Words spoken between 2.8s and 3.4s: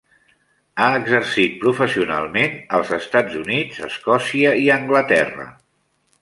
Estats